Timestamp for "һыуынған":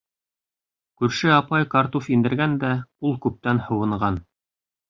3.69-4.23